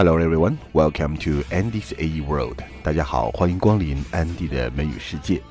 [0.00, 2.62] Hello everyone, welcome to Andy's AE World.
[2.82, 5.42] 大家好，欢迎光临 Andy 的美语世界。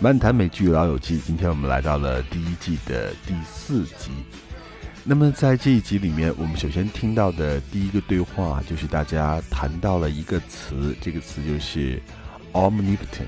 [0.00, 4.12] 漫谈美剧老友记，今天我们来到了第一季的第四集。
[5.04, 12.00] 那么在这一集里面，我们首先听到的第一个对话就是大家谈到了一个词，这个词就是
[12.54, 13.26] omnipotent。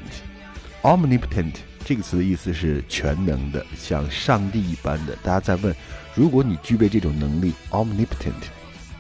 [0.81, 5.15] omnipotent 这个词的意思是全能的，像上帝一般的。
[5.17, 5.77] 大家在问，
[6.15, 8.49] 如果你具备这种能力，omnipotent，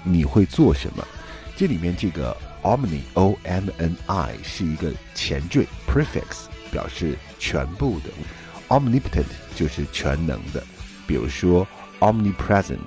[0.04, 1.02] 你会做什么？
[1.59, 8.10] 这里面这个 omni o m n i 是一个前缀 prefix，表示全部的。
[8.69, 9.24] omnipotent
[9.56, 10.62] 就是全能的。
[11.05, 11.66] 比如说
[11.98, 12.79] omnipresent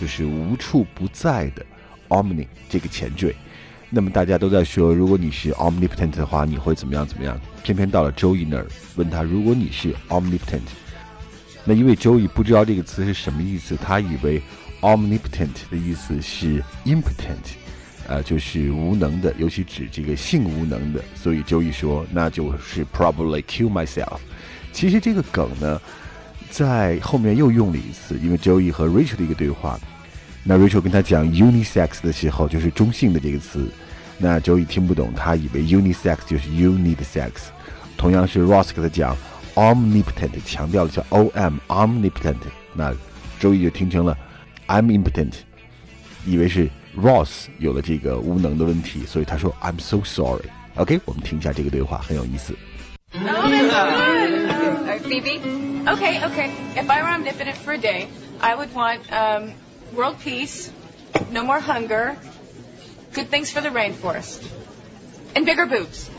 [0.00, 1.64] 就是无处不在的。
[2.08, 3.36] omni 这个前缀。
[3.88, 7.06] 那么大家都在说，如果你是 omnipotent 的话，你会怎么样？
[7.06, 7.40] 怎么样？
[7.62, 8.66] 偏偏到了周易那儿，
[8.96, 10.66] 问他，如果你是 omnipotent，
[11.64, 14.42] 那因为周易不知道这个词是什么意思，他以为
[14.80, 17.54] omnipotent 的意思是 impotent。
[18.08, 24.18] 呃，就是无能的，尤其指这个性无能的，所以周易说，那就是 probably kill myself。
[24.72, 25.80] 其实这个梗呢，
[26.50, 29.78] 在后面又用了一次，因为周易和 Rachel 的一个对话，
[30.42, 33.68] 那 Rachel 跟他讲 unisex 的时候，就是中性的这个词，
[34.16, 37.30] 那周易听不懂，他以为 unisex 就是 you need sex。
[37.96, 39.16] 同样是 Ross 给他讲
[39.54, 42.36] omnipotent，强调了叫 om omnipotent，
[42.72, 42.94] 那
[43.38, 44.16] 周易就听成了
[44.68, 45.32] I'm impotent，
[46.27, 46.69] 以为是。
[46.95, 52.55] Ross 有了这个无能的问题，所以他说 I'm so sorry。OK，我们听一下这个对话，很有意思。
[53.15, 55.01] Oh, that's good.
[55.01, 55.39] Phoebe?
[55.87, 56.51] Okay, okay.
[56.75, 59.53] If I were omnipotent for a day, I would want um,
[59.95, 60.69] world peace,
[61.31, 62.15] no more hunger,
[63.15, 64.43] good things for the rainforest,
[65.35, 66.11] and bigger boobs.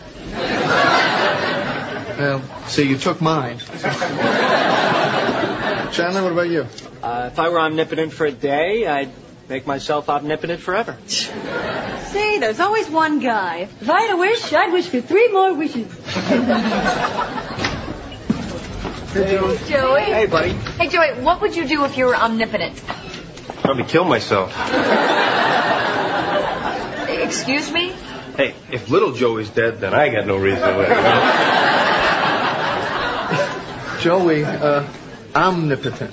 [2.19, 3.61] Well, see, you took mine.
[5.93, 6.67] Chandler, what about you?
[7.01, 9.11] Uh, if I were omnipotent for a day, I'd
[9.50, 10.98] make myself omnipotent forever.
[11.08, 13.68] Say, there's always one guy.
[13.82, 15.92] If I had a wish, I'd wish for three more wishes.
[19.12, 19.58] Hey, Joey.
[19.68, 20.02] Joey.
[20.02, 20.52] Hey, buddy.
[20.52, 22.82] Hey, Joey, what would you do if you were omnipotent?
[23.64, 24.52] Probably kill myself.
[27.10, 27.90] Excuse me?
[28.38, 30.90] Hey, if little Joey's dead, then I got no reason to live.
[34.02, 34.88] Joey, uh,
[35.36, 36.12] omnipotent.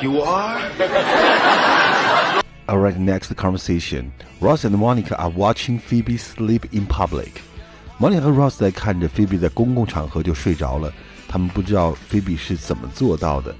[0.00, 0.58] You are?
[2.67, 4.11] Alright, next conversation.
[4.39, 7.41] Ross and Monica are watching Phoebe sleep in public.
[7.99, 10.93] Monica 和 Ross 在看着 Phoebe 在公共场合就睡着了，
[11.27, 13.53] 他们不知道 Phoebe 是怎么做到的。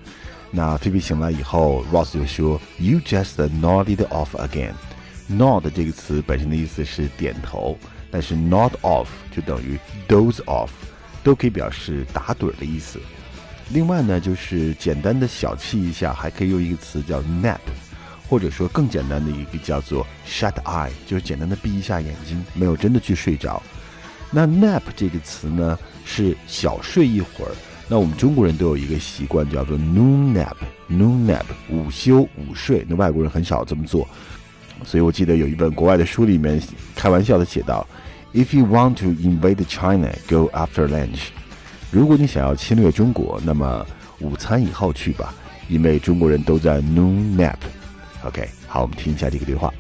[0.52, 4.74] 那 Phoebe 醒来以后，Ross 就说：“You just nodded off again。”
[5.30, 7.78] Nod 这个词本身的意思是点头，
[8.12, 10.70] 但是 nod off 就等于 doze off，
[11.24, 13.00] 都可以表示打盹的意思。
[13.70, 17.60] 另外呢，就是简单的小憩一下，还可以用一个词叫 nap，
[18.29, 23.63] 或者说更简单的一个叫做 shut eye，就是简单的闭一下眼睛，没有真的去睡着。
[24.31, 27.51] 那 nap 这个词呢，是小睡一会儿。
[27.89, 32.85] 那我们中国人都有一个习惯叫做 noon nap，noon nap 午休午睡。
[32.87, 34.07] 那外国人很少这么做，
[34.85, 36.61] 所以我记得有一本国外的书里面
[36.95, 37.87] 开玩笑的写道
[38.35, 41.29] ：If you want to invade China, go after lunch。
[41.91, 43.87] 如果你想要侵略中国，那么
[44.21, 45.33] 午餐以后去吧，
[45.71, 47.57] 因为中国人都在 noon nap。
[48.26, 49.74] OK，好，我们听一下这个对话。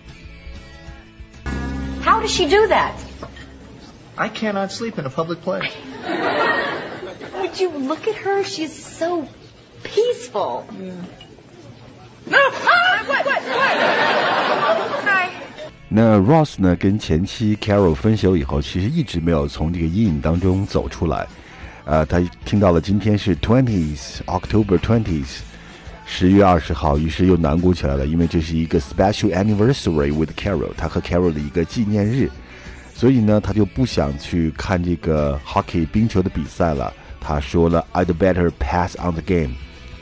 [2.03, 2.91] How does she do that?
[4.15, 5.71] I cannot sleep in a public place.
[7.39, 8.43] Would you look at her?
[8.43, 9.27] She's so
[9.83, 10.65] peaceful.
[12.25, 12.37] No!
[12.37, 13.25] Ah, what?
[13.25, 13.41] What?
[13.43, 13.77] What?
[15.05, 15.29] Hi.
[15.89, 21.27] 那 Ross 呢，跟前妻 Carol 分手以后，其实一直没有从这个阴影当中走出来。
[21.85, 25.39] 呃，他听到了今天是 twenties October twenties，
[26.10, 32.30] 十月二十号，于是又难过起来了，因为这是一个 special anniversary with Carol，他和 Carol 的一个纪念日，
[32.94, 36.92] 所以呢，他就不想去看这个 hockey 冰球的比赛了。
[37.20, 39.50] 他说了，I'd better pass on the game。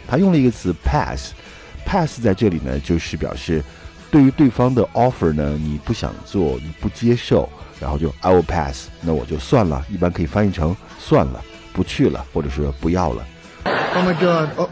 [0.06, 3.62] 他用了一个词 pass，pass 在这里呢，就是表示
[4.10, 7.48] 对于对方的 offer 呢，你不想做，你不接受，
[7.80, 11.42] 然后就 I will pass，那我就算了，一般可以翻译成算了。
[11.72, 13.26] 不去了，或者是不要了。
[13.66, 14.68] Oh my God.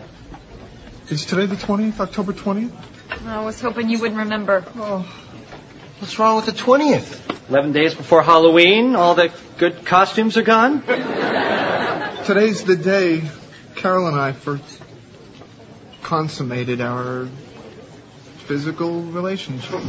[1.10, 2.72] Is today the 20th, October 20th?
[3.26, 4.64] I was hoping you wouldn't remember.
[4.76, 5.00] Oh,
[5.98, 7.48] What's wrong with the 20th?
[7.50, 10.80] 11 days before Halloween, all the good costumes are gone.
[12.24, 13.22] today's the day
[13.76, 14.64] Carol and I first
[16.02, 17.28] consummated our
[18.46, 19.80] physical relationship.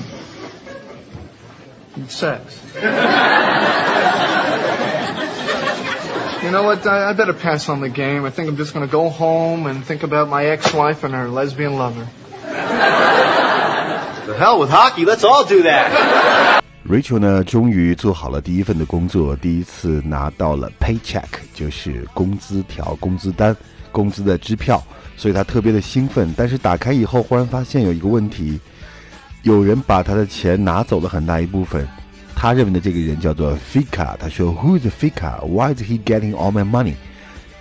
[1.95, 2.61] And sex.
[6.45, 6.85] You know what?
[6.85, 8.23] I, I better pass on the game.
[8.23, 11.27] I think I'm just going to go home and think about my ex-wife and her
[11.27, 12.07] lesbian lover.
[14.27, 15.05] The hell with hockey.
[15.05, 16.61] Let's all do that.
[16.87, 21.25] Rachel 呢，终于做好了第一份的工作，第一次拿到了 paycheck，
[21.55, 23.57] 就是工资条、工资单、
[23.91, 24.83] 工资的支票，
[25.17, 26.31] 所以她特别的兴奋。
[26.37, 28.59] 但是打开以后，忽然发现有一个问题，
[29.41, 31.87] 有人把她的钱拿走了很大一部分。
[32.35, 36.93] 他认为的这个人叫做 Fika，他说 Who is Fika？Why is he getting all my money？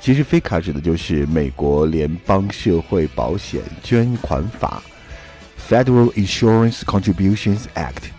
[0.00, 4.82] 其实 Fika 指的就是美国联邦社会保险捐款法
[5.68, 8.10] （Federal Insurance Contributions Act）。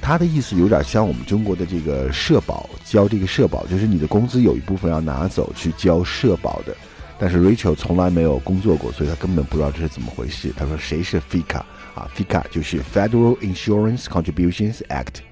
[0.00, 6.74] 他的意思有点像我们中国的这个社保，交这个社保，就是你的工资有一部分要拿走去交社保的。
[7.18, 10.52] 但是 Rachel 从来没有工作过，所以他根本不知道这是怎么回事。
[10.56, 11.58] 他说谁是 FICA
[11.94, 15.27] 啊？FICA 就是 Federal Insurance Contributions Act。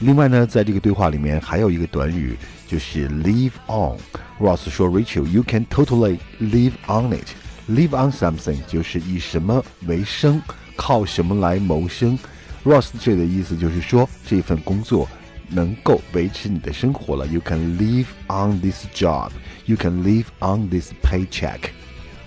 [0.00, 10.42] 另外呢，在这个对话里面还有一个短语就是 live on。Ross 说 Rachel，you can totally live on it。live on something 就是以什么为生，
[10.76, 12.18] 靠什么来谋生。
[12.64, 15.08] Ross 这的意思就是说，这份工作
[15.48, 17.26] 能够维持你的生活了。
[17.26, 19.30] You can live on this job.
[19.66, 21.70] You can live on this paycheck.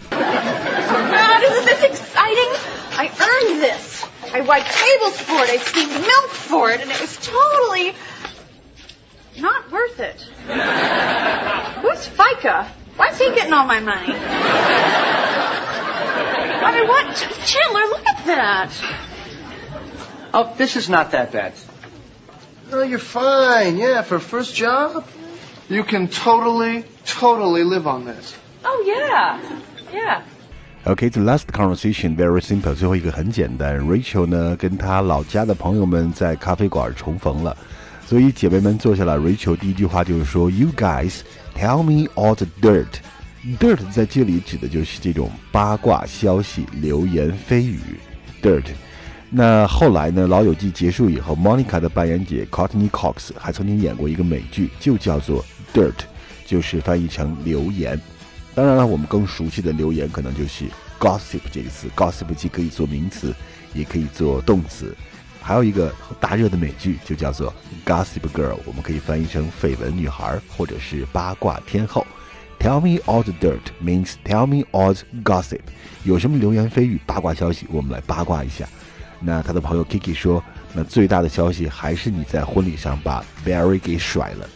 [0.09, 2.51] God, isn't this exciting?
[2.95, 3.90] I earned this.
[4.34, 5.50] I wiped tables for it.
[5.50, 7.94] I steamed milk for it, and it was totally
[9.38, 10.20] not worth it.
[11.82, 12.66] Who's FICA?
[12.96, 14.14] Why's he getting all my money?
[16.64, 17.14] I mean, what?
[17.44, 18.70] Chandler, look at that.
[20.34, 21.52] Oh, this is not that bad.
[22.70, 23.76] Oh, you're fine.
[23.76, 25.06] Yeah, for a first job.
[25.68, 28.34] You can totally, totally live on this.
[28.64, 29.60] Oh, yeah.
[29.92, 30.24] Yeah.
[30.84, 32.74] OK，the last conversation very simple。
[32.74, 37.56] 最后一个很简单，Rachel 呢跟她老家的朋友们在咖啡馆重逢了，
[38.04, 41.20] 所以姐妹们坐下来，Rachel 第一句话就是说：“You guys
[41.56, 42.88] tell me all the dirt。”
[43.60, 47.78] dirt 在这里指的就是这种八卦消息、流言蜚语。
[48.42, 48.64] dirt。
[49.30, 55.44] 那后来呢，《老友记》结束以后，Monica 的扮演者 Courtney Cox 还曾经演过一个美剧，就叫做
[55.78, 55.92] 《Dirt》，
[56.44, 58.00] 就是翻译成流言。
[58.54, 60.66] 当然了，我们更熟悉的流言可能就是
[60.98, 63.34] gossip 这个词，gossip 既可以做名词，
[63.72, 64.94] 也可以做动词。
[65.40, 67.52] 还有一个大热的美剧就叫做
[67.88, 72.06] 《Gossip Girl》，我们可以翻译成绯闻女孩或者是八卦天后。
[72.60, 75.58] Tell me all the dirt means tell me all the gossip。
[76.04, 78.68] 有什么流言蜚语、八卦消息，我们来八卦一下。
[79.18, 84.48] 那他的朋友 Kiki 说，那最大的消息还是你在婚礼上把 Barry 给甩了。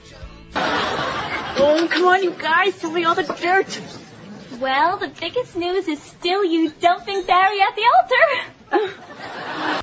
[1.58, 3.82] Oh, come on, you guys, tell me all the dirt.
[4.60, 8.92] Well, the biggest news is still you dumping Barry at the altar.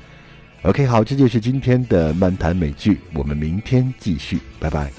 [0.63, 4.91] OK，好，这就是今天的漫谈美剧，我们明天继续，拜拜。